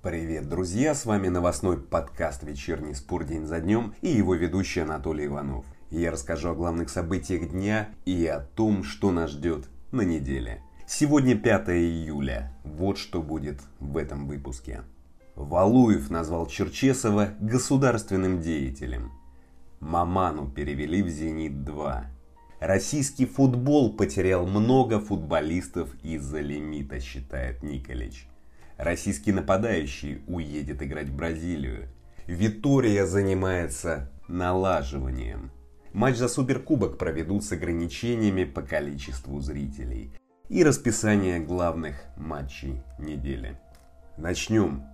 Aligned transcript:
Привет, 0.00 0.48
друзья! 0.48 0.94
С 0.94 1.06
вами 1.06 1.26
новостной 1.26 1.76
подкаст 1.76 2.44
«Вечерний 2.44 2.94
спор 2.94 3.24
день 3.24 3.46
за 3.46 3.58
днем» 3.58 3.94
и 4.00 4.08
его 4.08 4.36
ведущий 4.36 4.78
Анатолий 4.78 5.26
Иванов. 5.26 5.66
Я 5.90 6.12
расскажу 6.12 6.50
о 6.50 6.54
главных 6.54 6.88
событиях 6.88 7.50
дня 7.50 7.88
и 8.04 8.24
о 8.26 8.38
том, 8.38 8.84
что 8.84 9.10
нас 9.10 9.32
ждет 9.32 9.68
на 9.90 10.02
неделе. 10.02 10.62
Сегодня 10.86 11.36
5 11.36 11.70
июля. 11.70 12.56
Вот 12.62 12.96
что 12.96 13.20
будет 13.20 13.60
в 13.80 13.96
этом 13.96 14.28
выпуске. 14.28 14.82
Валуев 15.34 16.10
назвал 16.10 16.46
Черчесова 16.46 17.30
государственным 17.40 18.40
деятелем. 18.40 19.10
Маману 19.80 20.48
перевели 20.48 21.02
в 21.02 21.08
«Зенит-2». 21.08 22.04
Российский 22.60 23.26
футбол 23.26 23.92
потерял 23.96 24.46
много 24.46 25.00
футболистов 25.00 25.92
из-за 26.04 26.38
лимита, 26.38 27.00
считает 27.00 27.64
Николич. 27.64 28.27
Российский 28.78 29.32
нападающий 29.32 30.22
уедет 30.28 30.82
играть 30.82 31.08
в 31.08 31.16
Бразилию. 31.16 31.88
Витория 32.28 33.06
занимается 33.06 34.10
налаживанием. 34.28 35.50
Матч 35.92 36.16
за 36.16 36.28
Суперкубок 36.28 36.96
проведут 36.96 37.42
с 37.44 37.50
ограничениями 37.50 38.44
по 38.44 38.62
количеству 38.62 39.40
зрителей. 39.40 40.12
И 40.48 40.62
расписание 40.62 41.40
главных 41.40 41.96
матчей 42.16 42.80
недели. 43.00 43.58
Начнем 44.16 44.84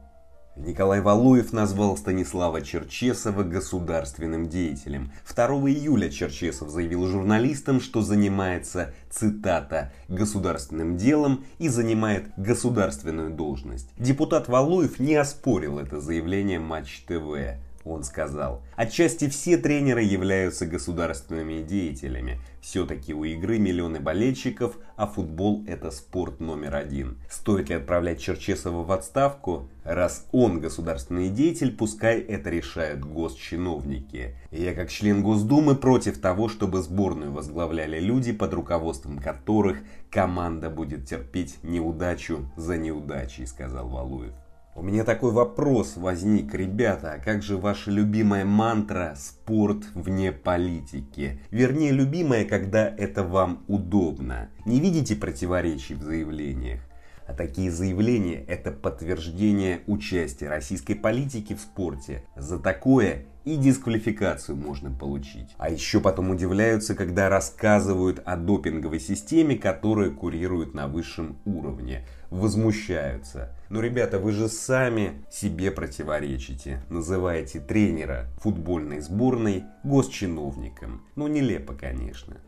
Николай 0.57 1.01
Валуев 1.01 1.53
назвал 1.53 1.97
Станислава 1.97 2.63
Черчесова 2.63 3.43
государственным 3.43 4.49
деятелем. 4.49 5.11
2 5.29 5.47
июля 5.71 6.09
Черчесов 6.11 6.71
заявил 6.71 7.09
журналистам, 7.09 7.81
что 7.81 8.03
занимается, 8.03 8.95
цитата, 9.11 9.93
«государственным 10.09 10.97
делом» 10.97 11.45
и 11.59 11.69
занимает 11.69 12.29
государственную 12.37 13.31
должность. 13.31 13.89
Депутат 13.99 14.47
Валуев 14.47 15.01
не 15.01 15.17
оспорил 15.17 15.81
это 15.81 16.01
заявление 16.01 16.61
Матч 16.61 17.05
ТВ 17.09 17.59
он 17.85 18.03
сказал. 18.03 18.63
Отчасти 18.77 19.29
все 19.29 19.57
тренеры 19.57 20.03
являются 20.03 20.67
государственными 20.67 21.63
деятелями. 21.63 22.41
Все-таки 22.61 23.13
у 23.13 23.25
игры 23.25 23.59
миллионы 23.59 24.01
болельщиков, 24.01 24.79
а 24.97 25.07
футбол 25.07 25.65
это 25.67 25.91
спорт 25.91 26.41
номер 26.41 26.77
один. 26.77 27.19
Стоит 27.29 27.69
ли 27.69 27.75
отправлять 27.75 28.21
Черчесова 28.21 28.85
в 28.85 28.91
отставку? 28.91 29.69
Раз 29.85 30.27
он 30.33 30.61
государственный 30.61 31.29
деятель, 31.29 31.77
пускай 31.77 32.21
это 32.21 32.49
решают 32.49 33.01
госчиновники. 33.01 34.35
Я 34.51 34.73
как 34.75 34.91
член 34.91 35.23
Госдумы 35.23 35.75
против 35.75 36.19
того, 36.19 36.49
чтобы 36.49 36.81
сборную 36.81 37.33
возглавляли 37.33 38.01
люди, 38.01 38.33
под 38.33 38.55
руководством 38.55 39.19
которых 39.19 39.79
команда 40.11 40.71
будет 40.71 41.07
терпеть 41.07 41.59
неудачу 41.63 42.51
за 42.57 42.79
неудачей, 42.79 43.47
сказал 43.47 43.89
Валуев. 43.89 44.33
У 44.77 44.83
меня 44.83 45.05
такой 45.05 45.31
вопрос 45.31 45.97
возник, 45.97 46.53
ребята, 46.53 47.21
как 47.25 47.45
же 47.45 47.57
ваша 47.57 47.93
любимая 47.93 48.45
мантра 48.45 49.15
«спорт 49.17 49.85
вне 49.95 50.33
политики»? 50.33 51.39
Вернее, 51.53 51.93
любимая, 51.93 52.45
когда 52.45 52.89
это 52.89 53.23
вам 53.23 53.65
удобно. 53.69 54.51
Не 54.67 54.81
видите 54.81 55.15
противоречий 55.15 55.95
в 55.95 56.03
заявлениях? 56.03 56.81
А 57.27 57.33
такие 57.33 57.71
заявления– 57.71 58.45
это 58.49 58.71
подтверждение 58.71 59.81
участия 59.87 60.49
российской 60.49 60.95
политики 60.95 61.55
в 61.55 61.61
спорте. 61.61 62.25
За 62.37 62.59
такое 62.59 63.27
и 63.45 63.57
дисквалификацию 63.57 64.57
можно 64.57 64.91
получить. 64.91 65.55
А 65.59 65.71
еще 65.71 66.01
потом 66.01 66.31
удивляются, 66.31 66.95
когда 66.95 67.29
рассказывают 67.29 68.23
о 68.25 68.37
допинговой 68.37 69.01
системе, 69.01 69.57
которая 69.57 70.11
курирует 70.11 70.75
на 70.75 70.89
высшем 70.89 71.39
уровне. 71.45 72.07
Возмущаются. 72.31 73.55
Но, 73.69 73.81
ребята, 73.81 74.19
вы 74.19 74.33
же 74.33 74.49
сами 74.49 75.25
себе 75.31 75.71
противоречите. 75.71 76.83
Называете 76.89 77.61
тренера 77.61 78.29
футбольной 78.39 79.01
сборной 79.01 79.65
госчиновником. 79.83 81.03
Ну, 81.17 81.29
нелепо, 81.29 81.75
конечно. 81.75 82.39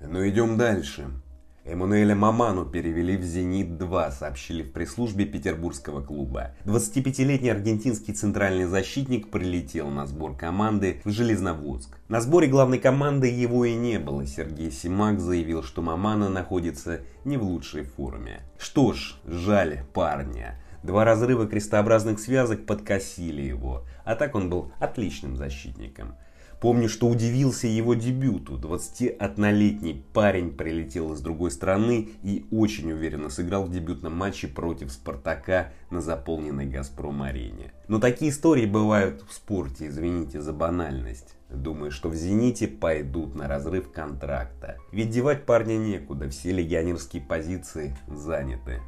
Но 0.00 0.28
идем 0.28 0.56
дальше. 0.56 1.06
Эммануэля 1.64 2.16
Маману 2.16 2.64
перевели 2.64 3.16
в 3.16 3.22
«Зенит-2», 3.22 4.10
сообщили 4.10 4.64
в 4.64 4.72
пресс-службе 4.72 5.26
петербургского 5.26 6.02
клуба. 6.02 6.56
25-летний 6.64 7.50
аргентинский 7.50 8.12
центральный 8.12 8.64
защитник 8.64 9.30
прилетел 9.30 9.88
на 9.88 10.06
сбор 10.06 10.36
команды 10.36 11.00
в 11.04 11.10
Железноводск. 11.10 11.96
На 12.08 12.20
сборе 12.20 12.48
главной 12.48 12.80
команды 12.80 13.28
его 13.28 13.64
и 13.64 13.74
не 13.74 14.00
было. 14.00 14.26
Сергей 14.26 14.72
Симак 14.72 15.20
заявил, 15.20 15.62
что 15.62 15.82
Мамана 15.82 16.28
находится 16.28 17.02
не 17.24 17.36
в 17.36 17.44
лучшей 17.44 17.84
форме. 17.84 18.40
Что 18.58 18.92
ж, 18.92 19.14
жаль 19.24 19.84
парня. 19.92 20.60
Два 20.82 21.04
разрыва 21.04 21.46
крестообразных 21.46 22.18
связок 22.18 22.66
подкосили 22.66 23.42
его, 23.42 23.84
а 24.04 24.16
так 24.16 24.34
он 24.34 24.50
был 24.50 24.72
отличным 24.80 25.36
защитником. 25.36 26.16
Помню, 26.62 26.88
что 26.88 27.08
удивился 27.08 27.66
его 27.66 27.94
дебюту. 27.94 28.56
21-летний 28.56 30.04
парень 30.12 30.52
прилетел 30.52 31.12
из 31.12 31.20
другой 31.20 31.50
страны 31.50 32.10
и 32.22 32.46
очень 32.52 32.92
уверенно 32.92 33.30
сыграл 33.30 33.64
в 33.64 33.72
дебютном 33.72 34.16
матче 34.16 34.46
против 34.46 34.92
Спартака 34.92 35.72
на 35.90 36.00
заполненной 36.00 36.66
Газпром-арене. 36.66 37.72
Но 37.88 37.98
такие 37.98 38.30
истории 38.30 38.66
бывают 38.66 39.24
в 39.28 39.32
спорте, 39.32 39.88
извините 39.88 40.40
за 40.40 40.52
банальность. 40.52 41.34
Думаю, 41.50 41.90
что 41.90 42.08
в 42.08 42.14
«Зените» 42.14 42.68
пойдут 42.68 43.34
на 43.34 43.48
разрыв 43.48 43.90
контракта. 43.90 44.76
Ведь 44.92 45.10
девать 45.10 45.44
парня 45.44 45.76
некуда, 45.76 46.28
все 46.28 46.52
легионерские 46.52 47.22
позиции 47.22 47.96
заняты. 48.06 48.78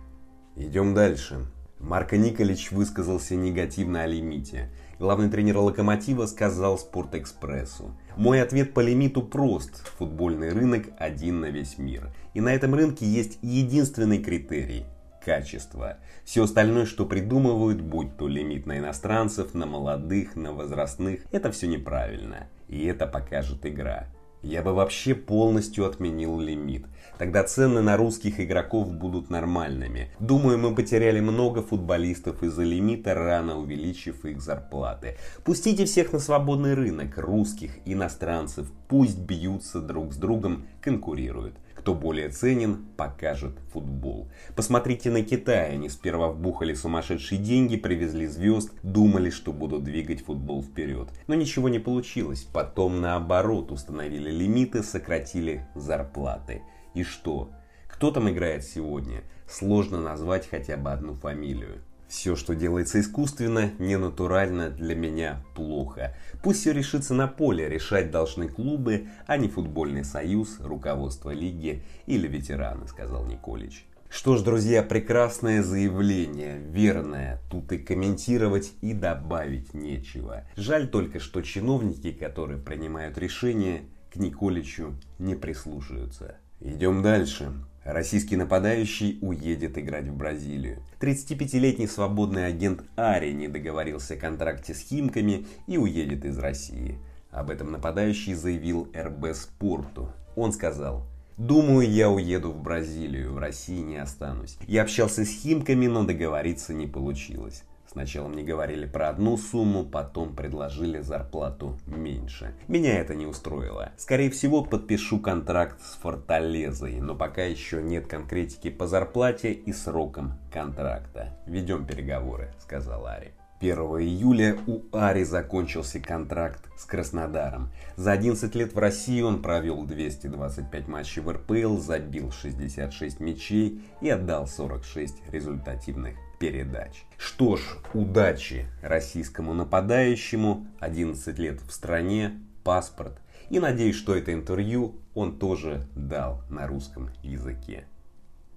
Идем 0.54 0.94
дальше. 0.94 1.44
Марко 1.80 2.16
Николич 2.16 2.70
высказался 2.70 3.34
негативно 3.34 4.04
о 4.04 4.06
лимите. 4.06 4.70
Главный 4.98 5.28
тренер 5.28 5.58
«Локомотива» 5.58 6.26
сказал 6.26 6.78
«Спортэкспрессу». 6.78 7.96
Мой 8.16 8.40
ответ 8.40 8.74
по 8.74 8.80
лимиту 8.80 9.22
прост. 9.22 9.84
Футбольный 9.98 10.50
рынок 10.52 10.84
один 10.98 11.40
на 11.40 11.46
весь 11.46 11.78
мир. 11.78 12.14
И 12.32 12.40
на 12.40 12.54
этом 12.54 12.74
рынке 12.74 13.04
есть 13.04 13.38
единственный 13.42 14.22
критерий– 14.22 14.84
качество. 15.24 15.98
Все 16.24 16.44
остальное, 16.44 16.86
что 16.86 17.06
придумывают, 17.06 17.80
будь 17.80 18.16
то 18.16 18.28
лимит 18.28 18.66
на 18.66 18.78
иностранцев, 18.78 19.52
на 19.52 19.66
молодых, 19.66 20.36
на 20.36 20.52
возрастных, 20.52 21.22
это 21.32 21.50
все 21.50 21.66
неправильно. 21.66 22.46
И 22.68 22.84
это 22.84 23.08
покажет 23.08 23.66
игра. 23.66 24.06
Я 24.44 24.60
бы 24.60 24.74
вообще 24.74 25.14
полностью 25.14 25.86
отменил 25.86 26.38
лимит. 26.38 26.84
Тогда 27.16 27.44
цены 27.44 27.80
на 27.80 27.96
русских 27.96 28.40
игроков 28.40 28.92
будут 28.92 29.30
нормальными. 29.30 30.10
Думаю, 30.20 30.58
мы 30.58 30.74
потеряли 30.74 31.20
много 31.20 31.62
футболистов 31.62 32.42
из-за 32.42 32.62
лимита, 32.62 33.14
рано 33.14 33.58
увеличив 33.58 34.26
их 34.26 34.42
зарплаты. 34.42 35.16
Пустите 35.44 35.86
всех 35.86 36.12
на 36.12 36.18
свободный 36.18 36.74
рынок, 36.74 37.16
русских, 37.16 37.78
иностранцев. 37.86 38.70
Пусть 38.86 39.18
бьются 39.18 39.80
друг 39.80 40.12
с 40.12 40.16
другом, 40.16 40.66
конкурируют. 40.82 41.54
Кто 41.84 41.92
более 41.92 42.30
ценен, 42.30 42.86
покажет 42.96 43.58
футбол. 43.70 44.30
Посмотрите 44.56 45.10
на 45.10 45.22
Китай. 45.22 45.74
Они 45.74 45.90
сперва 45.90 46.28
вбухали 46.30 46.72
сумасшедшие 46.72 47.38
деньги, 47.38 47.76
привезли 47.76 48.26
звезд, 48.26 48.72
думали, 48.82 49.28
что 49.28 49.52
будут 49.52 49.84
двигать 49.84 50.24
футбол 50.24 50.62
вперед. 50.62 51.10
Но 51.26 51.34
ничего 51.34 51.68
не 51.68 51.78
получилось. 51.78 52.48
Потом 52.50 53.02
наоборот 53.02 53.70
установили 53.70 54.30
лимиты, 54.30 54.82
сократили 54.82 55.66
зарплаты. 55.74 56.62
И 56.94 57.02
что? 57.02 57.50
Кто 57.86 58.10
там 58.10 58.30
играет 58.30 58.64
сегодня? 58.64 59.20
Сложно 59.46 60.00
назвать 60.00 60.48
хотя 60.48 60.78
бы 60.78 60.90
одну 60.90 61.12
фамилию. 61.12 61.82
Все, 62.08 62.36
что 62.36 62.54
делается 62.54 63.00
искусственно, 63.00 63.72
ненатурально, 63.78 64.70
для 64.70 64.94
меня 64.94 65.42
плохо. 65.54 66.14
Пусть 66.42 66.60
все 66.60 66.72
решится 66.72 67.14
на 67.14 67.26
поле, 67.26 67.68
решать 67.68 68.10
должны 68.10 68.48
клубы, 68.48 69.08
а 69.26 69.36
не 69.36 69.48
футбольный 69.48 70.04
союз, 70.04 70.60
руководство 70.60 71.30
лиги 71.30 71.82
или 72.06 72.28
ветераны, 72.28 72.86
сказал 72.88 73.24
Николич. 73.24 73.86
Что 74.14 74.36
ж, 74.36 74.42
друзья, 74.42 74.84
прекрасное 74.84 75.60
заявление, 75.64 76.58
верное. 76.58 77.40
Тут 77.50 77.72
и 77.72 77.78
комментировать, 77.78 78.72
и 78.80 78.92
добавить 78.92 79.74
нечего. 79.74 80.44
Жаль 80.54 80.88
только, 80.88 81.18
что 81.18 81.42
чиновники, 81.42 82.12
которые 82.12 82.60
принимают 82.60 83.18
решения, 83.18 83.82
к 84.12 84.16
Николичу 84.16 84.94
не 85.18 85.34
прислушаются. 85.34 86.36
Идем 86.60 87.02
дальше. 87.02 87.52
Российский 87.84 88.36
нападающий 88.36 89.18
уедет 89.20 89.76
играть 89.76 90.06
в 90.06 90.16
Бразилию. 90.16 90.82
35-летний 91.00 91.86
свободный 91.86 92.46
агент 92.46 92.82
Ари 92.96 93.32
не 93.32 93.46
договорился 93.46 94.14
о 94.14 94.16
контракте 94.16 94.72
с 94.72 94.80
Химками 94.80 95.46
и 95.66 95.76
уедет 95.76 96.24
из 96.24 96.38
России. 96.38 96.98
Об 97.30 97.50
этом 97.50 97.72
нападающий 97.72 98.32
заявил 98.32 98.88
РБ 98.96 99.34
Спорту. 99.34 100.10
Он 100.34 100.52
сказал, 100.52 101.06
Думаю, 101.36 101.90
я 101.90 102.10
уеду 102.10 102.52
в 102.52 102.62
Бразилию, 102.62 103.32
в 103.32 103.38
России 103.38 103.80
не 103.80 103.96
останусь. 103.96 104.56
Я 104.68 104.82
общался 104.82 105.24
с 105.24 105.28
Химками, 105.28 105.86
но 105.86 106.04
договориться 106.04 106.72
не 106.72 106.86
получилось. 106.86 107.64
Сначала 107.94 108.26
мне 108.26 108.42
говорили 108.42 108.86
про 108.86 109.08
одну 109.08 109.36
сумму, 109.36 109.84
потом 109.84 110.34
предложили 110.34 110.98
зарплату 110.98 111.78
меньше. 111.86 112.52
Меня 112.66 112.98
это 112.98 113.14
не 113.14 113.24
устроило. 113.24 113.92
Скорее 113.96 114.30
всего, 114.30 114.64
подпишу 114.64 115.20
контракт 115.20 115.80
с 115.80 115.94
Форталезой, 116.02 116.98
но 116.98 117.14
пока 117.14 117.44
еще 117.44 117.80
нет 117.84 118.08
конкретики 118.08 118.68
по 118.68 118.88
зарплате 118.88 119.52
и 119.52 119.72
срокам 119.72 120.40
контракта. 120.52 121.38
Ведем 121.46 121.86
переговоры, 121.86 122.52
сказал 122.58 123.06
Ари. 123.06 123.32
1 123.60 123.78
июля 123.78 124.58
у 124.66 124.80
Ари 124.90 125.22
закончился 125.22 126.00
контракт 126.00 126.68
с 126.76 126.84
Краснодаром. 126.86 127.70
За 127.94 128.10
11 128.10 128.52
лет 128.56 128.72
в 128.72 128.78
России 128.78 129.22
он 129.22 129.40
провел 129.40 129.84
225 129.84 130.88
матчей 130.88 131.22
в 131.22 131.30
РПЛ, 131.30 131.78
забил 131.78 132.32
66 132.32 133.20
мячей 133.20 133.80
и 134.00 134.10
отдал 134.10 134.48
46 134.48 135.22
результативных 135.30 136.16
передач. 136.44 137.06
Что 137.16 137.56
ж, 137.56 137.62
удачи 137.94 138.66
российскому 138.82 139.54
нападающему, 139.54 140.66
11 140.78 141.38
лет 141.38 141.62
в 141.66 141.72
стране, 141.72 142.38
паспорт. 142.64 143.18
И 143.48 143.58
надеюсь, 143.58 143.96
что 143.96 144.14
это 144.14 144.34
интервью 144.34 144.96
он 145.14 145.38
тоже 145.38 145.86
дал 145.94 146.42
на 146.50 146.66
русском 146.66 147.08
языке. 147.22 147.86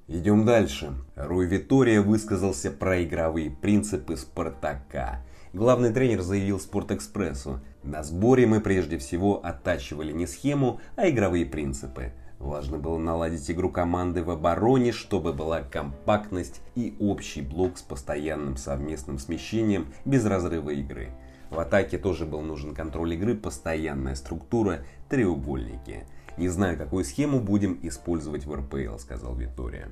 Идем 0.10 0.46
дальше. 0.46 0.96
Руй 1.16 1.48
Витория 1.48 2.02
высказался 2.02 2.72
про 2.72 3.02
игровые 3.04 3.52
принципы 3.52 4.18
Спартака. 4.18 5.24
Главный 5.54 5.94
тренер 5.94 6.22
заявил 6.22 6.60
Спортэкспрессу, 6.60 7.62
на 7.84 8.04
сборе 8.04 8.46
мы 8.48 8.60
прежде 8.60 8.98
всего 8.98 9.46
оттачивали 9.46 10.12
не 10.12 10.28
схему, 10.28 10.82
а 10.98 11.08
игровые 11.08 11.46
принципы. 11.46 12.12
Важно 12.40 12.78
было 12.78 12.98
наладить 12.98 13.50
игру 13.50 13.72
команды 13.72 14.24
в 14.24 14.30
обороне, 14.30 14.92
чтобы 14.92 15.34
была 15.34 15.62
компактность 15.62 16.62
и 16.76 16.96
общий 17.00 17.42
блок 17.42 17.78
с 17.78 17.82
постоянным 17.82 18.58
совместным 18.58 19.18
смещением 19.18 19.88
без 20.06 20.26
разрыва 20.26 20.70
игры. 20.70 21.10
В 21.50 21.60
атаке 21.60 21.98
тоже 21.98 22.26
был 22.26 22.42
нужен 22.42 22.76
контроль 22.76 23.14
игры, 23.14 23.36
постоянная 23.36 24.16
структура, 24.16 24.82
треугольники. 25.10 26.06
Не 26.38 26.50
знаю, 26.50 26.78
какую 26.78 27.04
схему 27.04 27.40
будем 27.40 27.80
использовать 27.82 28.46
в 28.46 28.54
РПЛ, 28.54 28.98
сказал 29.00 29.36
Витория. 29.36 29.90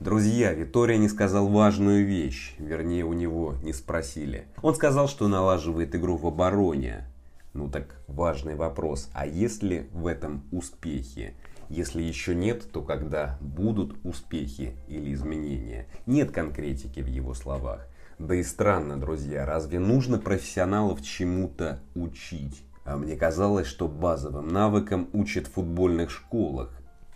Друзья, 0.00 0.52
Витория 0.52 0.98
не 0.98 1.08
сказал 1.08 1.48
важную 1.48 2.04
вещь, 2.04 2.54
вернее 2.58 3.04
у 3.04 3.12
него 3.12 3.54
не 3.62 3.72
спросили. 3.72 4.46
Он 4.60 4.74
сказал, 4.74 5.08
что 5.08 5.28
налаживает 5.28 5.94
игру 5.94 6.16
в 6.16 6.26
обороне. 6.26 7.06
Ну 7.54 7.70
так 7.70 7.96
важный 8.06 8.56
вопрос, 8.56 9.08
а 9.14 9.26
есть 9.26 9.62
ли 9.62 9.88
в 9.92 10.06
этом 10.06 10.44
успехи? 10.52 11.34
Если 11.68 12.02
еще 12.02 12.34
нет, 12.34 12.70
то 12.70 12.82
когда 12.82 13.38
будут 13.40 13.96
успехи 14.04 14.76
или 14.88 15.12
изменения? 15.12 15.86
Нет 16.06 16.30
конкретики 16.30 17.00
в 17.00 17.06
его 17.06 17.34
словах. 17.34 17.86
Да 18.18 18.34
и 18.34 18.42
странно, 18.42 18.98
друзья, 18.98 19.44
разве 19.44 19.78
нужно 19.78 20.18
профессионалов 20.18 21.02
чему-то 21.02 21.80
учить? 21.94 22.62
А 22.84 22.96
мне 22.96 23.16
казалось, 23.16 23.66
что 23.66 23.88
базовым 23.88 24.48
навыкам 24.48 25.08
учат 25.12 25.48
в 25.48 25.52
футбольных 25.52 26.10
школах, 26.10 26.70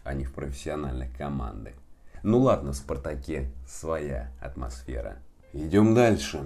а 0.04 0.14
не 0.14 0.24
в 0.24 0.32
профессиональных 0.34 1.16
командах. 1.16 1.74
Ну 2.22 2.40
ладно, 2.40 2.72
в 2.72 2.76
Спартаке 2.76 3.50
своя 3.66 4.30
атмосфера. 4.40 5.18
Идем 5.52 5.94
дальше. 5.94 6.42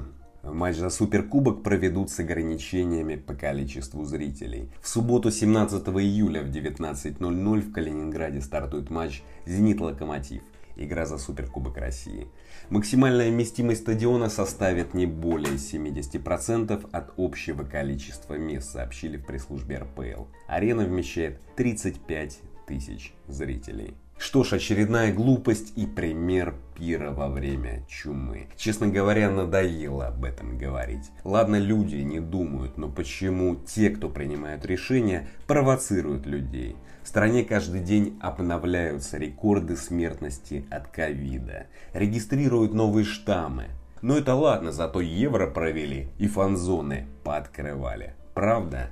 Матч 0.47 0.77
за 0.77 0.91
Суперкубок 0.91 1.63
проведут 1.63 2.11
с 2.11 2.21
ограничениями 2.21 3.17
по 3.17 3.35
количеству 3.35 4.05
зрителей. 4.05 4.69
В 4.83 4.89
субботу 4.89 5.31
17 5.31 5.89
июля 5.89 6.43
в 6.43 6.51
19.00 6.51 7.61
в 7.61 7.73
Калининграде 7.73 8.43
стартует 8.43 8.91
матч 8.91 9.23
«Зенит-Локомотив». 9.47 10.43
Игра 10.77 11.07
за 11.07 11.19
Суперкубок 11.19 11.79
России. 11.79 12.27
Максимальная 12.69 13.31
вместимость 13.31 13.83
стадиона 13.83 14.29
составит 14.29 14.93
не 14.93 15.07
более 15.07 15.55
70% 15.55 16.91
от 16.93 17.13
общего 17.17 17.63
количества 17.63 18.35
мест, 18.35 18.73
сообщили 18.73 19.17
в 19.17 19.25
пресс-службе 19.25 19.79
РПЛ. 19.79 20.25
Арена 20.47 20.85
вмещает 20.85 21.41
35 21.57 22.41
тысяч 22.67 23.15
зрителей. 23.29 23.95
Что 24.19 24.45
ж, 24.45 24.55
очередная 24.55 25.13
глупость 25.13 25.73
и 25.77 25.87
пример 25.87 26.55
пира 26.77 27.11
во 27.11 27.29
время 27.29 27.85
чумы. 27.89 28.49
Честно 28.57 28.89
говоря, 28.89 29.31
надоело 29.31 30.09
об 30.09 30.25
этом 30.25 30.59
говорить. 30.59 31.11
Ладно, 31.25 31.57
люди 31.57 31.97
не 31.97 32.21
думают, 32.21 32.77
но 32.77 32.89
почему 32.89 33.57
те, 33.57 33.91
кто 33.91 34.09
принимают 34.09 34.65
решения, 34.65 35.29
провоцируют 35.47 36.27
людей? 36.27 36.77
В 37.03 37.09
стране 37.09 37.45
каждый 37.45 37.81
день 37.81 38.19
обновляются 38.21 39.19
рекорды 39.19 39.77
смертности 39.77 40.65
от 40.71 40.89
ковида. 40.89 41.67
Регистрируют 41.93 42.73
новые 42.73 43.05
штаммы. 43.05 43.67
Но 44.01 44.17
это 44.17 44.35
ладно, 44.35 44.73
зато 44.73 45.01
евро 45.01 45.47
провели 45.47 46.09
и 46.19 46.29
фанзоны 46.29 47.07
пооткрывали. 47.25 48.15
Правда? 48.35 48.91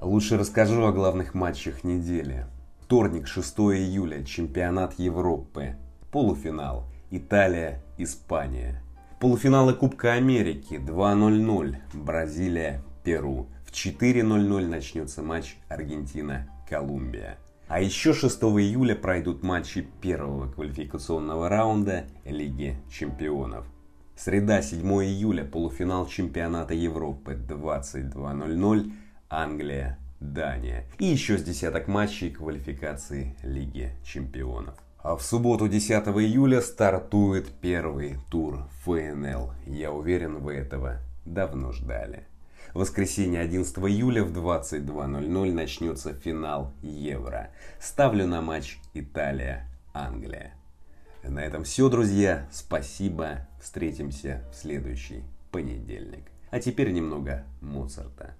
Лучше 0.00 0.38
расскажу 0.38 0.84
о 0.84 0.92
главных 0.92 1.34
матчах 1.34 1.84
недели. 1.84 2.46
Вторник, 2.90 3.28
6 3.28 3.56
июля, 3.76 4.24
чемпионат 4.24 4.98
Европы. 4.98 5.76
Полуфинал. 6.10 6.88
Италия, 7.12 7.80
Испания. 7.98 8.82
Полуфиналы 9.20 9.74
Кубка 9.74 10.14
Америки 10.14 10.74
2-0-0. 10.74 11.76
Бразилия, 11.94 12.82
Перу. 13.04 13.46
В 13.64 13.70
4.00 13.70 14.66
начнется 14.66 15.22
матч 15.22 15.56
Аргентина-Колумбия. 15.68 17.38
А 17.68 17.80
еще 17.80 18.12
6 18.12 18.42
июля 18.42 18.96
пройдут 18.96 19.44
матчи 19.44 19.86
первого 20.02 20.50
квалификационного 20.50 21.48
раунда 21.48 22.06
Лиги 22.24 22.76
Чемпионов. 22.90 23.66
Среда, 24.16 24.62
7 24.62 24.84
июля, 25.04 25.44
полуфинал 25.44 26.08
чемпионата 26.08 26.74
Европы 26.74 27.38
22.00, 27.40 28.92
Англия, 29.28 29.96
Дания. 30.20 30.86
И 30.98 31.06
еще 31.06 31.38
с 31.38 31.42
десяток 31.42 31.88
матчей 31.88 32.30
квалификации 32.30 33.34
Лиги 33.42 33.92
Чемпионов. 34.04 34.74
А 35.02 35.16
в 35.16 35.22
субботу 35.22 35.66
10 35.66 35.90
июля 35.90 36.60
стартует 36.60 37.48
первый 37.62 38.18
тур 38.30 38.68
ФНЛ. 38.84 39.52
Я 39.66 39.92
уверен, 39.92 40.38
вы 40.38 40.54
этого 40.54 40.98
давно 41.24 41.72
ждали. 41.72 42.26
В 42.74 42.80
воскресенье 42.80 43.40
11 43.40 43.78
июля 43.78 44.22
в 44.22 44.32
22.00 44.32 45.52
начнется 45.52 46.12
финал 46.12 46.72
Евро. 46.82 47.50
Ставлю 47.80 48.26
на 48.26 48.42
матч 48.42 48.78
Италия-Англия. 48.92 50.52
На 51.24 51.40
этом 51.40 51.64
все, 51.64 51.88
друзья. 51.88 52.46
Спасибо. 52.52 53.48
Встретимся 53.60 54.44
в 54.52 54.56
следующий 54.56 55.24
понедельник. 55.50 56.30
А 56.50 56.60
теперь 56.60 56.92
немного 56.92 57.44
Моцарта. 57.60 58.34